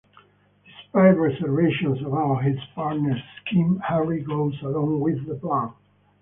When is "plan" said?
5.35-5.73